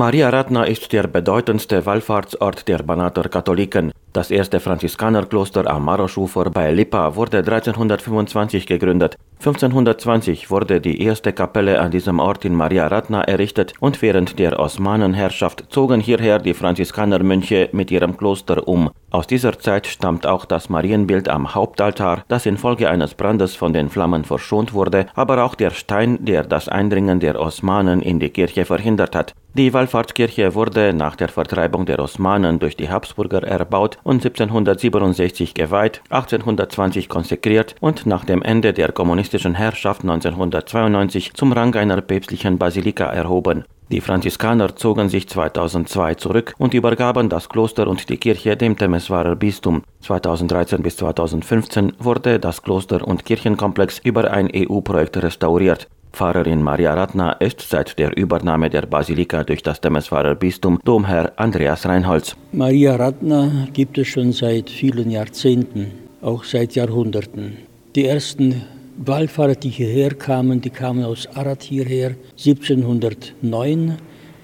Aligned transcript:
Maria 0.00 0.30
Radna 0.30 0.64
ist 0.64 0.94
der 0.94 1.06
bedeutendste 1.08 1.84
Wallfahrtsort 1.84 2.66
der 2.68 2.78
Banater 2.78 3.28
Katholiken. 3.28 3.92
Das 4.14 4.30
erste 4.30 4.58
Franziskanerkloster 4.58 5.70
am 5.70 5.84
Marosch-Ufer 5.84 6.48
bei 6.48 6.72
Lipa 6.72 7.16
wurde 7.16 7.40
1325 7.40 8.66
gegründet. 8.66 9.18
1520 9.40 10.50
wurde 10.50 10.80
die 10.80 11.02
erste 11.02 11.34
Kapelle 11.34 11.78
an 11.80 11.90
diesem 11.90 12.18
Ort 12.18 12.46
in 12.46 12.54
Maria 12.54 12.86
Radna 12.86 13.20
errichtet 13.24 13.74
und 13.78 14.00
während 14.00 14.38
der 14.38 14.58
Osmanenherrschaft 14.58 15.66
zogen 15.68 16.00
hierher 16.00 16.38
die 16.38 16.54
Franziskanermönche 16.54 17.68
mit 17.72 17.90
ihrem 17.90 18.16
Kloster 18.16 18.66
um. 18.66 18.88
Aus 19.10 19.26
dieser 19.26 19.58
Zeit 19.58 19.86
stammt 19.86 20.26
auch 20.26 20.46
das 20.46 20.70
Marienbild 20.70 21.28
am 21.28 21.54
Hauptaltar, 21.54 22.24
das 22.26 22.46
infolge 22.46 22.88
eines 22.88 23.12
Brandes 23.12 23.54
von 23.54 23.74
den 23.74 23.90
Flammen 23.90 24.24
verschont 24.24 24.72
wurde, 24.72 25.08
aber 25.14 25.44
auch 25.44 25.54
der 25.54 25.72
Stein, 25.72 26.24
der 26.24 26.44
das 26.44 26.70
Eindringen 26.70 27.20
der 27.20 27.38
Osmanen 27.38 28.00
in 28.00 28.18
die 28.18 28.30
Kirche 28.30 28.64
verhindert 28.64 29.14
hat. 29.14 29.34
Die 29.52 29.74
Wallfahrtskirche 29.74 30.54
wurde 30.54 30.92
nach 30.92 31.16
der 31.16 31.28
Vertreibung 31.28 31.84
der 31.84 31.98
Osmanen 31.98 32.60
durch 32.60 32.76
die 32.76 32.88
Habsburger 32.88 33.42
erbaut 33.42 33.98
und 34.04 34.24
1767 34.24 35.54
geweiht, 35.54 36.02
1820 36.08 37.08
konsekriert 37.08 37.74
und 37.80 38.06
nach 38.06 38.24
dem 38.24 38.42
Ende 38.42 38.72
der 38.72 38.92
kommunistischen 38.92 39.56
Herrschaft 39.56 40.02
1992 40.02 41.34
zum 41.34 41.52
Rang 41.52 41.74
einer 41.74 42.00
päpstlichen 42.00 42.58
Basilika 42.58 43.06
erhoben. 43.06 43.64
Die 43.90 44.00
Franziskaner 44.00 44.76
zogen 44.76 45.08
sich 45.08 45.28
2002 45.28 46.14
zurück 46.14 46.54
und 46.58 46.72
übergaben 46.72 47.28
das 47.28 47.48
Kloster 47.48 47.88
und 47.88 48.08
die 48.08 48.18
Kirche 48.18 48.56
dem 48.56 48.78
Temeswarer 48.78 49.34
Bistum. 49.34 49.82
2013 50.02 50.80
bis 50.80 50.96
2015 50.98 51.94
wurde 51.98 52.38
das 52.38 52.62
Kloster 52.62 53.04
und 53.04 53.24
Kirchenkomplex 53.24 53.98
über 53.98 54.30
ein 54.30 54.48
EU-Projekt 54.54 55.16
restauriert. 55.16 55.88
Pfarrerin 56.12 56.62
Maria 56.62 56.94
Ratna 56.94 57.32
ist 57.32 57.60
seit 57.60 57.98
der 57.98 58.16
Übernahme 58.16 58.70
der 58.70 58.82
Basilika 58.82 59.44
durch 59.44 59.62
das 59.62 59.80
Temeswarer 59.80 60.34
Bistum 60.34 60.78
Domherr 60.84 61.32
Andreas 61.36 61.86
Reinholz. 61.86 62.36
Maria 62.52 62.96
Ratna 62.96 63.68
gibt 63.72 63.96
es 63.98 64.08
schon 64.08 64.32
seit 64.32 64.68
vielen 64.70 65.10
Jahrzehnten, 65.10 65.92
auch 66.20 66.44
seit 66.44 66.74
Jahrhunderten. 66.74 67.56
Die 67.94 68.06
ersten 68.06 68.62
Wallfahrer, 68.96 69.54
die 69.54 69.70
hierher 69.70 70.14
kamen, 70.14 70.60
die 70.60 70.70
kamen 70.70 71.04
aus 71.04 71.26
Arad 71.34 71.62
hierher 71.62 72.16
1709, 72.32 73.96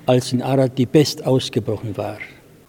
als 0.07 0.33
in 0.33 0.43
Arad 0.43 0.79
die 0.79 0.87
Pest 0.87 1.27
ausgebrochen 1.27 1.97
war. 1.97 2.19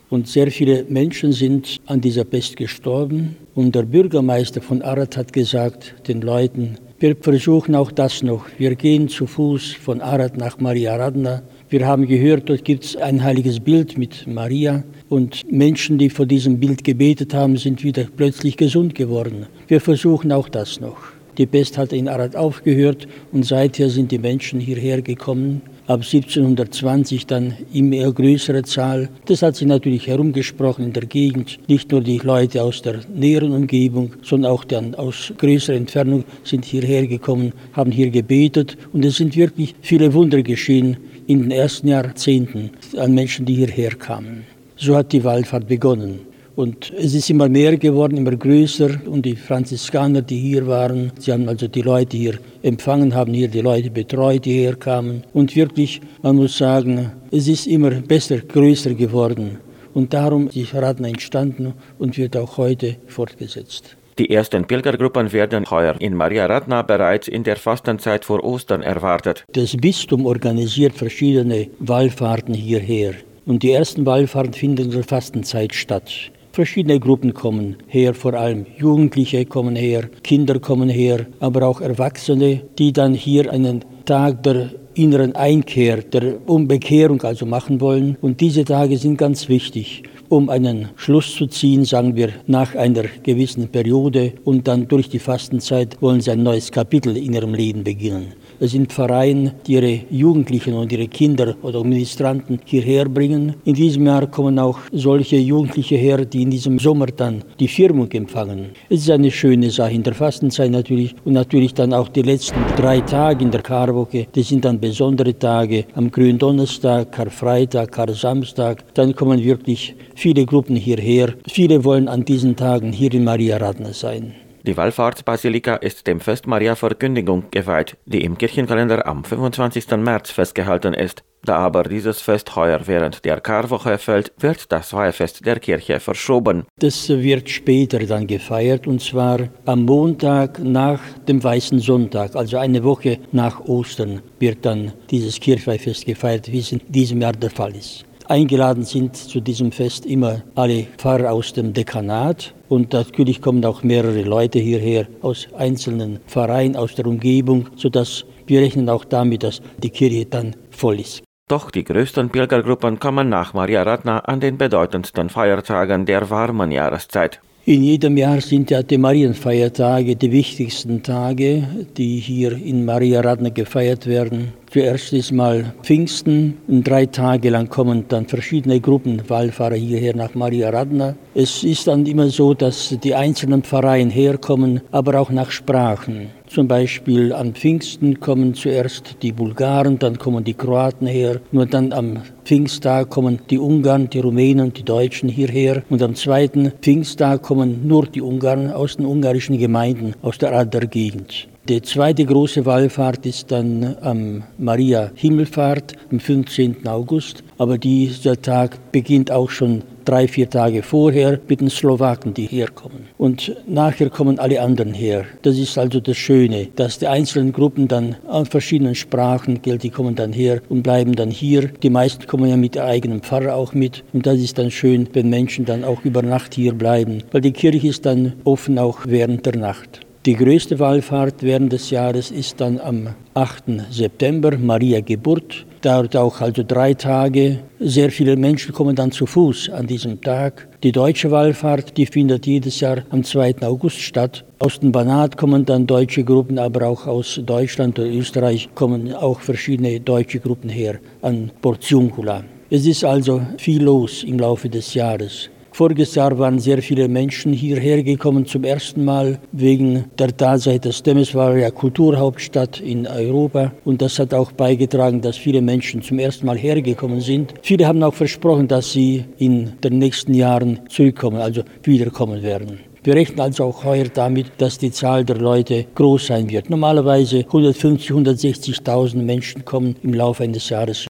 Und 0.10 0.28
sehr 0.28 0.52
viele 0.52 0.86
Menschen 0.86 1.34
sind 1.34 1.82
an 1.86 2.00
dieser 2.00 2.24
Pest 2.24 2.56
gestorben. 2.56 3.36
Und 3.56 3.76
der 3.76 3.84
Bürgermeister 3.84 4.62
von 4.62 4.82
Arad 4.82 5.18
hat 5.18 5.34
gesagt 5.34 5.96
den 6.08 6.22
Leuten, 6.22 6.78
wir 7.00 7.16
versuchen 7.16 7.76
auch 7.76 7.92
das 7.92 8.24
noch. 8.24 8.46
Wir 8.58 8.74
gehen 8.74 9.08
zu 9.08 9.28
Fuß 9.28 9.74
von 9.74 10.02
Arad 10.02 10.36
nach 10.36 10.60
Maria 10.60 10.96
Radna. 10.96 11.44
Wir 11.70 11.86
haben 11.86 12.08
gehört, 12.08 12.50
dort 12.50 12.66
gibt 12.66 12.86
es 12.86 12.96
ein 12.96 13.24
heiliges 13.24 13.60
Bild 13.60 14.00
mit 14.00 14.26
Maria 14.26 14.84
und 15.08 15.52
Menschen, 15.52 16.00
die 16.00 16.10
vor 16.10 16.26
diesem 16.26 16.60
Bild 16.60 16.84
gebetet 16.84 17.36
haben, 17.36 17.58
sind 17.58 17.84
wieder 17.84 18.06
plötzlich 18.16 18.58
gesund 18.58 18.96
geworden. 18.96 19.46
Wir 19.68 19.80
versuchen 19.80 20.32
auch 20.32 20.50
das 20.50 20.80
noch. 20.80 20.98
Die 21.38 21.46
Pest 21.46 21.78
hat 21.78 21.94
in 21.94 22.08
Arad 22.08 22.36
aufgehört 22.36 23.08
und 23.32 23.46
seither 23.46 23.92
sind 23.92 24.12
die 24.12 24.18
Menschen 24.18 24.60
hierher 24.60 25.04
gekommen 25.04 25.62
ab 25.88 26.02
1720 26.02 27.26
dann 27.26 27.54
immer 27.74 28.12
größere 28.12 28.64
Zahl. 28.64 29.10
Das 29.26 29.42
hat 29.42 29.56
sich 29.56 29.68
natürlich 29.68 30.08
herumgesprochen 30.08 30.86
in 30.86 30.94
der 30.94 31.06
Gegend. 31.06 31.60
Nicht 31.68 31.92
nur 31.92 32.02
die 32.02 32.18
Leute 32.18 32.62
aus 32.62 32.82
der 32.82 33.00
näheren 33.14 33.54
Umgebung, 33.54 34.12
sondern 34.22 34.52
auch 34.52 34.66
dann 34.66 34.96
aus 34.96 35.34
größerer 35.38 35.78
Entfernung 35.78 36.26
sind 36.44 36.66
hierher 36.66 37.08
gekommen, 37.08 37.54
haben 37.74 37.92
hier 37.92 38.10
gebetet 38.10 38.78
und 38.92 39.06
es 39.06 39.16
sind 39.16 39.36
wirklich 39.36 39.76
viele 39.82 40.14
Wunder 40.14 40.44
geschehen 40.44 40.98
in 41.26 41.44
den 41.44 41.52
ersten 41.52 41.88
Jahrzehnten 41.88 42.72
an 42.98 43.14
Menschen, 43.14 43.46
die 43.46 43.56
hierher 43.56 43.96
kamen. 43.96 44.44
So 44.76 44.96
hat 44.96 45.12
die 45.14 45.24
Wallfahrt 45.24 45.68
begonnen. 45.68 46.27
Und 46.58 46.92
es 46.98 47.14
ist 47.14 47.30
immer 47.30 47.50
mehr 47.50 47.78
geworden, 47.78 48.18
immer 48.18 48.36
größer. 48.36 48.90
Und 49.06 49.28
die 49.28 49.36
Franziskaner, 49.36 50.24
die 50.24 50.40
hier 50.40 50.66
waren, 50.66 51.12
sie 51.20 51.32
haben 51.32 51.48
also 51.48 51.68
die 51.68 51.84
Leute 51.84 52.18
hier 52.18 52.40
empfangen, 52.64 53.14
haben 53.14 53.32
hier 53.32 53.48
die 53.48 53.62
Leute 53.62 53.92
betreut, 53.92 54.46
die 54.46 54.54
hierher 54.54 54.76
kamen. 54.76 55.24
Und 55.34 55.56
wirklich, 55.56 56.02
man 56.24 56.36
muss 56.36 56.58
sagen, 56.58 57.12
es 57.30 57.48
ist 57.48 57.68
immer 57.68 57.92
besser, 57.92 58.40
größer 58.40 58.96
geworden. 58.96 59.60
Und 59.94 60.16
darum 60.16 60.50
ist 60.52 60.74
Radna 60.74 61.10
entstanden 61.10 61.74
und 62.00 62.18
wird 62.18 62.36
auch 62.36 62.58
heute 62.58 62.96
fortgesetzt. 63.06 63.96
Die 64.18 64.32
ersten 64.32 64.66
Pilgergruppen 64.66 65.32
werden 65.32 65.70
heuer 65.70 65.96
in 66.00 66.16
Maria 66.16 66.48
Radna 66.48 66.82
bereits 66.82 67.28
in 67.28 67.44
der 67.44 67.58
Fastenzeit 67.58 68.26
vor 68.26 68.44
Ostern 68.44 68.82
erwartet. 68.82 69.44
Das 69.54 69.78
Bistum 69.78 70.26
organisiert 70.26 70.96
verschiedene 70.96 71.68
Wallfahrten 71.78 72.56
hierher. 72.56 73.14
Und 73.46 73.62
die 73.62 73.74
ersten 73.74 74.08
Wallfahrten 74.08 74.54
finden 74.54 74.86
in 74.86 74.92
der 74.92 75.04
Fastenzeit 75.04 75.76
statt. 75.76 76.32
Verschiedene 76.58 77.00
Gruppen 77.00 77.36
kommen 77.36 77.76
her, 77.86 78.16
vor 78.16 78.34
allem 78.34 78.66
Jugendliche 78.80 79.46
kommen 79.46 79.76
her, 79.76 80.10
Kinder 80.24 80.60
kommen 80.60 80.90
her, 80.90 81.28
aber 81.40 81.68
auch 81.68 81.82
Erwachsene, 81.82 82.64
die 82.80 82.92
dann 82.92 83.14
hier 83.14 83.52
einen 83.54 83.86
Tag 84.06 84.42
der 84.42 84.72
inneren 84.96 85.36
Einkehr, 85.36 85.98
der 85.98 86.50
Umbekehrung 86.50 87.22
also 87.22 87.46
machen 87.46 87.80
wollen. 87.80 88.18
Und 88.22 88.42
diese 88.42 88.66
Tage 88.66 88.98
sind 88.98 89.20
ganz 89.20 89.50
wichtig, 89.50 90.02
um 90.30 90.50
einen 90.50 90.90
Schluss 90.96 91.36
zu 91.36 91.46
ziehen, 91.46 91.86
sagen 91.86 92.16
wir, 92.16 92.30
nach 92.48 92.74
einer 92.74 93.04
gewissen 93.22 93.68
Periode. 93.68 94.34
Und 94.44 94.68
dann 94.68 94.88
durch 94.88 95.10
die 95.10 95.20
Fastenzeit 95.20 96.02
wollen 96.02 96.22
sie 96.22 96.32
ein 96.32 96.42
neues 96.42 96.72
Kapitel 96.72 97.16
in 97.18 97.34
ihrem 97.34 97.54
Leben 97.54 97.84
beginnen. 97.84 98.34
Es 98.60 98.72
sind 98.72 98.92
Vereine, 98.92 99.54
die 99.68 99.74
ihre 99.74 100.00
Jugendlichen 100.10 100.74
und 100.74 100.92
ihre 100.92 101.08
Kinder 101.08 101.56
oder 101.62 101.84
Ministranten 101.84 102.60
hierher 102.66 103.06
bringen. 103.06 103.54
In 103.66 103.76
diesem 103.76 104.08
Jahr 104.08 104.26
kommen 104.26 104.58
auch 104.58 104.80
solche 104.92 105.38
Jugendliche 105.38 105.96
her, 105.96 106.26
die 106.26 106.42
in 106.42 106.50
diesem 106.50 106.80
Sommer 106.80 107.06
dann 107.06 107.44
die 107.60 107.68
Firmung 107.68 108.12
empfangen. 108.12 108.70
Es 108.90 109.02
ist 109.02 109.12
eine 109.12 109.30
schöne 109.30 109.70
Sache 109.70 109.94
in 109.94 110.02
der 110.02 110.16
Fastenzeit 110.16 110.72
natürlich 110.72 111.14
und 111.24 111.34
natürlich 111.34 111.76
dann 111.76 111.94
auch 111.94 112.08
die 112.08 112.24
letzten 112.24 112.60
drei 112.76 113.02
Tage 113.02 113.44
in 113.44 113.52
der 113.52 113.62
Karwoche. 113.62 114.26
Das 114.32 114.48
sind 114.48 114.66
dann 114.66 114.80
besondere 114.80 115.38
Tage 115.38 115.86
am 115.94 116.10
Gründonnerstag, 116.10 117.12
Karfreitag, 117.12 117.92
Kar-Samstag. 117.92 118.84
Dann 118.96 119.16
kommen 119.16 119.44
wirklich 119.44 119.94
viele 120.16 120.46
Gruppen 120.46 120.76
hierher. 120.76 121.34
Viele 121.48 121.84
wollen 121.84 122.08
an 122.08 122.26
diesen 122.26 122.56
Tagen 122.56 122.92
hier 122.92 123.14
in 123.14 123.24
Maria 123.24 123.58
Radner 123.58 123.94
sein. 123.94 124.47
Die 124.68 124.76
Wallfahrtsbasilika 124.76 125.76
ist 125.76 126.08
dem 126.08 126.20
Fest 126.20 126.46
Maria 126.46 126.76
Verkündigung 126.76 127.46
geweiht, 127.52 127.96
die 128.06 128.26
im 128.26 128.38
Kirchenkalender 128.38 129.08
am 129.08 129.24
25. 129.24 129.92
März 129.92 130.32
festgehalten 130.32 130.94
ist. 130.94 131.24
Da 131.42 131.56
aber 131.56 131.84
dieses 131.84 132.20
Fest 132.20 132.54
heuer 132.58 132.82
während 132.84 133.24
der 133.24 133.40
Karwoche 133.40 133.98
fällt, 133.98 134.34
wird 134.38 134.70
das 134.74 134.92
Weihfest 134.92 135.46
der 135.46 135.62
Kirche 135.62 136.02
verschoben. 136.02 136.66
Das 136.80 137.08
wird 137.08 137.50
später 137.50 138.00
dann 138.00 138.28
gefeiert 138.28 138.88
und 138.88 139.02
zwar 139.02 139.48
am 139.64 139.86
Montag 139.86 140.60
nach 140.62 141.00
dem 141.30 141.42
Weißen 141.42 141.80
Sonntag, 141.80 142.36
also 142.36 142.58
eine 142.58 142.84
Woche 142.84 143.20
nach 143.32 143.62
Ostern, 143.62 144.22
wird 144.38 144.66
dann 144.66 144.92
dieses 145.10 145.40
Kirchweihfest 145.40 146.06
gefeiert, 146.06 146.52
wie 146.52 146.60
es 146.60 146.74
in 146.74 146.82
diesem 146.90 147.22
Jahr 147.22 147.32
der 147.32 147.52
Fall 147.52 147.74
ist. 147.74 148.04
Eingeladen 148.30 148.84
sind 148.84 149.16
zu 149.16 149.40
diesem 149.40 149.72
Fest 149.72 150.06
immer 150.06 150.42
alle 150.56 150.88
Pfarrer 150.98 151.32
aus 151.32 151.54
dem 151.54 151.72
Dekanat 151.72 152.54
und 152.68 152.92
natürlich 152.92 153.42
kommen 153.42 153.64
auch 153.64 153.84
mehrere 153.84 154.24
Leute 154.24 154.60
hierher 154.60 155.08
aus 155.22 155.48
einzelnen 155.58 156.20
Vereinen 156.28 156.76
aus 156.76 156.94
der 156.96 157.08
Umgebung, 157.08 157.70
sodass 157.78 158.26
wir 158.46 158.60
rechnen 158.60 158.90
auch 158.90 159.06
damit, 159.06 159.44
dass 159.44 159.62
die 159.78 159.92
Kirche 159.92 160.26
dann 160.26 160.58
voll 160.72 161.00
ist. 161.00 161.24
Doch 161.48 161.72
die 161.72 161.86
größten 161.86 162.30
Pilgergruppen 162.30 163.00
kommen 163.00 163.30
nach 163.30 163.54
Maria 163.54 163.84
Radna 163.84 164.20
an 164.20 164.42
den 164.42 164.58
bedeutendsten 164.58 165.30
Feiertagen 165.30 166.06
der 166.06 166.30
warmen 166.30 166.72
Jahreszeit. 166.72 167.40
In 167.70 167.84
jedem 167.84 168.16
Jahr 168.16 168.40
sind 168.40 168.72
ja 168.72 168.82
die 168.82 168.98
Marienfeiertage 168.98 170.16
die 170.16 170.32
wichtigsten 170.32 171.04
Tage, 171.04 171.68
die 171.98 172.18
hier 172.18 172.54
in 172.54 172.86
Maria 172.86 173.20
Radna 173.20 173.50
gefeiert 173.50 174.08
werden. 174.08 174.54
Zuerst 174.72 175.12
ist 175.12 175.34
mal 175.34 175.74
Pfingsten 175.84 176.60
drei 176.70 177.08
Tage 177.08 177.50
lang 177.50 177.68
kommen 177.68 178.06
dann 178.08 178.26
verschiedene 178.26 178.80
Gruppen 178.80 179.22
Wallfahrer 179.28 179.76
hierher 179.76 180.16
nach 180.16 180.34
Maria 180.34 180.70
Radna. 180.70 181.16
Es 181.36 181.66
ist 181.66 181.88
dann 181.88 182.06
immer 182.06 182.30
so, 182.30 182.54
dass 182.54 182.98
die 183.04 183.14
einzelnen 183.14 183.64
Pfarreien 183.64 184.12
herkommen, 184.12 184.80
aber 184.92 185.20
auch 185.20 185.30
nach 185.30 185.52
Sprachen. 185.52 186.30
Zum 186.48 186.68
Beispiel 186.68 187.34
an 187.34 187.54
Pfingsten 187.54 188.22
kommen 188.22 188.54
zuerst 188.54 189.18
die 189.22 189.34
Bulgaren, 189.34 190.00
dann 190.00 190.18
kommen 190.18 190.46
die 190.46 190.54
Kroaten 190.54 191.06
her. 191.06 191.42
Nur 191.52 191.66
dann 191.66 191.92
am 191.92 192.24
Pfingsttag 192.46 193.10
kommen 193.10 193.40
die 193.50 193.60
Ungarn, 193.60 194.10
die 194.10 194.20
Rumänen, 194.20 194.74
die 194.74 194.84
Deutschen 194.84 195.28
hierher. 195.28 195.84
Und 195.90 196.02
am 196.02 196.16
zweiten 196.16 196.72
Pfingsttag 196.82 197.42
kommen 197.42 197.86
nur 197.88 198.06
die 198.06 198.22
Ungarn 198.22 198.72
aus 198.72 198.96
den 198.96 199.06
ungarischen 199.06 199.58
Gemeinden, 199.58 200.14
aus 200.22 200.38
der 200.38 200.54
Adler 200.54 200.88
Gegend. 200.88 201.50
Die 201.70 201.82
zweite 201.82 202.24
große 202.24 202.66
Wallfahrt 202.66 203.26
ist 203.26 203.52
dann 203.52 203.98
am 204.00 204.44
Maria 204.58 205.12
Himmelfahrt 205.16 205.96
am 206.10 206.22
15. 206.22 206.88
August. 206.88 207.44
Aber 207.58 207.78
dieser 207.78 208.42
Tag 208.42 208.94
beginnt 208.94 209.32
auch 209.32 209.50
schon 209.50 209.82
drei, 210.06 210.30
vier 210.30 210.50
Tage 210.50 210.82
vorher 210.82 211.42
mit 211.50 211.60
den 211.60 211.70
Slowaken, 211.70 212.34
die 212.34 212.46
herkommen. 212.46 213.10
Und 213.18 213.54
nachher 213.68 214.10
kommen 214.10 214.40
alle 214.40 214.62
anderen 214.62 214.94
her. 214.94 215.26
Das 215.42 215.58
ist 215.58 215.78
also 215.78 216.00
das 216.00 216.16
Schöne, 216.16 216.70
dass 216.78 217.00
die 217.00 217.08
einzelnen 217.08 217.52
Gruppen 217.52 217.90
dann 217.90 218.16
an 218.30 218.46
verschiedenen 218.46 218.96
Sprachen, 218.96 219.60
die 219.62 219.90
kommen 219.90 220.16
dann 220.16 220.32
her 220.32 220.62
und 220.70 220.84
bleiben 220.84 221.18
dann 221.18 221.32
hier. 221.32 221.68
Die 221.68 221.90
meisten 221.90 222.28
kommen 222.28 222.50
ja 222.50 222.56
mit 222.56 222.76
der 222.76 222.86
eigenen 222.86 223.20
Pfarrer 223.20 223.56
auch 223.56 223.74
mit. 223.74 224.06
Und 224.14 224.26
das 224.26 224.38
ist 224.40 224.58
dann 224.58 224.72
schön, 224.72 225.10
wenn 225.12 225.30
Menschen 225.30 225.66
dann 225.66 225.84
auch 225.84 226.06
über 226.06 226.22
Nacht 226.22 226.54
hier 226.54 226.74
bleiben, 226.74 227.24
weil 227.34 227.42
die 227.42 227.52
Kirche 227.52 227.90
ist 227.90 228.06
dann 228.06 228.34
offen 228.46 228.80
auch 228.80 229.00
während 229.06 229.46
der 229.46 229.58
Nacht. 229.58 230.07
Die 230.28 230.36
größte 230.36 230.78
Wallfahrt 230.78 231.42
während 231.42 231.72
des 231.72 231.90
Jahres 231.90 232.32
ist 232.32 232.60
dann 232.60 232.82
am 232.82 233.16
8. 233.34 233.64
September, 233.90 234.58
Maria 234.58 235.00
Geburt. 235.00 235.66
Dauert 235.80 236.18
auch 236.18 236.42
also 236.42 236.64
drei 236.68 236.96
Tage. 236.96 237.60
Sehr 237.80 238.12
viele 238.12 238.36
Menschen 238.36 238.74
kommen 238.74 238.94
dann 238.94 239.14
zu 239.14 239.26
Fuß 239.26 239.70
an 239.70 239.88
diesem 239.88 240.20
Tag. 240.20 240.68
Die 240.84 240.92
deutsche 240.92 241.32
Wallfahrt, 241.32 241.96
die 241.96 242.06
findet 242.06 242.46
jedes 242.46 242.82
Jahr 242.82 243.04
am 243.10 243.24
2. 243.24 243.62
August 243.62 244.02
statt. 244.02 244.44
Aus 244.60 244.82
dem 244.82 244.92
Banat 244.92 245.38
kommen 245.38 245.64
dann 245.64 245.88
deutsche 245.88 246.26
Gruppen, 246.26 246.60
aber 246.60 246.88
auch 246.88 247.08
aus 247.08 247.40
Deutschland 247.46 247.98
oder 247.98 248.10
Österreich 248.10 248.68
kommen 248.76 249.14
auch 249.14 249.40
verschiedene 249.40 250.02
deutsche 250.02 250.42
Gruppen 250.42 250.70
her 250.70 251.00
an 251.22 251.52
Portiuncula. 251.62 252.44
Es 252.70 252.86
ist 252.86 253.06
also 253.06 253.40
viel 253.60 253.82
los 253.82 254.26
im 254.26 254.40
Laufe 254.40 254.68
des 254.68 254.94
Jahres. 254.94 255.50
Voriges 255.78 256.16
Jahr 256.16 256.40
waren 256.40 256.58
sehr 256.58 256.82
viele 256.82 257.08
Menschen 257.08 257.54
hierher 257.54 258.02
gekommen 258.02 258.48
zum 258.48 258.64
ersten 258.64 259.06
Mal 259.06 259.38
wegen 259.52 260.06
der 260.18 260.36
Tatsache, 260.36 260.80
dass 260.80 261.04
Demes 261.04 261.36
war 261.36 261.56
ja 261.56 261.70
Kulturhauptstadt 261.70 262.80
in 262.80 263.06
Europa 263.06 263.72
und 263.86 264.02
das 264.02 264.18
hat 264.18 264.34
auch 264.34 264.52
beigetragen, 264.52 265.22
dass 265.22 265.38
viele 265.38 265.62
Menschen 265.62 266.02
zum 266.02 266.18
ersten 266.18 266.48
Mal 266.48 266.58
hergekommen 266.58 267.22
sind. 267.22 267.54
Viele 267.62 267.86
haben 267.86 268.02
auch 268.02 268.16
versprochen, 268.16 268.68
dass 268.68 268.92
sie 268.92 269.26
in 269.38 269.74
den 269.84 270.00
nächsten 270.00 270.34
Jahren 270.34 270.80
zurückkommen, 270.90 271.38
also 271.38 271.62
wiederkommen 271.84 272.42
werden. 272.42 272.80
Wir 273.08 273.16
rechnen 273.16 273.40
also 273.40 273.64
auch 273.64 273.86
heuer 273.86 274.08
damit, 274.14 274.48
dass 274.58 274.80
die 274.80 274.92
Zahl 274.92 275.24
der 275.24 275.38
Leute 275.38 275.86
groß 275.96 276.28
sein 276.28 276.50
wird. 276.50 276.70
Normalerweise 276.70 277.38
150.000, 277.38 278.84
160.000 278.84 279.16
Menschen 279.16 279.64
kommen 279.64 279.96
im 280.04 280.14
Laufe 280.14 280.44
eines 280.44 280.68
Jahres 280.68 281.00